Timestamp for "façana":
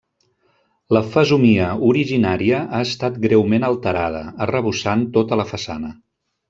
5.57-5.99